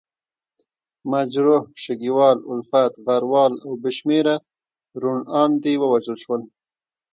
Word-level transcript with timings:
مجروح، 1.13 1.63
شګیوال، 1.83 2.37
الفت، 2.51 2.93
غروال 3.05 3.53
او 3.65 3.71
بې 3.81 3.91
شمېره 3.97 4.35
روڼاندي 5.01 5.73
ووژل 5.79 6.17
شول. 6.23 6.41